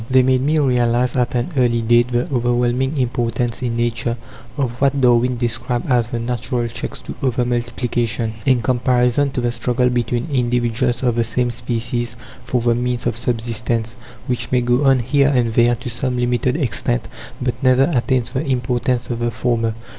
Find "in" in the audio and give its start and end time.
3.61-3.77, 8.43-8.63